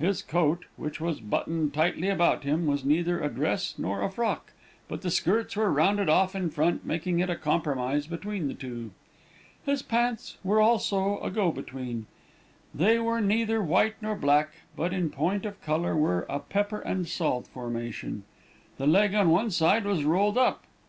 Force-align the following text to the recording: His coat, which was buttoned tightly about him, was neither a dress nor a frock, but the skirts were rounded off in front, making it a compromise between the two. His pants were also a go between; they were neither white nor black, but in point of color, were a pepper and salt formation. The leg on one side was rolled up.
His 0.00 0.20
coat, 0.20 0.64
which 0.76 1.00
was 1.00 1.20
buttoned 1.20 1.72
tightly 1.72 2.08
about 2.08 2.42
him, 2.42 2.66
was 2.66 2.84
neither 2.84 3.20
a 3.20 3.28
dress 3.28 3.74
nor 3.78 4.02
a 4.02 4.10
frock, 4.10 4.50
but 4.88 5.02
the 5.02 5.12
skirts 5.12 5.54
were 5.54 5.70
rounded 5.72 6.08
off 6.08 6.34
in 6.34 6.50
front, 6.50 6.84
making 6.84 7.20
it 7.20 7.30
a 7.30 7.36
compromise 7.36 8.08
between 8.08 8.48
the 8.48 8.54
two. 8.54 8.90
His 9.64 9.82
pants 9.82 10.38
were 10.42 10.60
also 10.60 11.20
a 11.20 11.30
go 11.30 11.52
between; 11.52 12.06
they 12.74 12.98
were 12.98 13.20
neither 13.20 13.62
white 13.62 13.94
nor 14.00 14.16
black, 14.16 14.54
but 14.74 14.92
in 14.92 15.08
point 15.08 15.46
of 15.46 15.62
color, 15.62 15.94
were 15.96 16.26
a 16.28 16.40
pepper 16.40 16.80
and 16.80 17.06
salt 17.06 17.46
formation. 17.46 18.24
The 18.76 18.88
leg 18.88 19.14
on 19.14 19.30
one 19.30 19.52
side 19.52 19.84
was 19.84 20.02
rolled 20.02 20.36
up. 20.36 20.64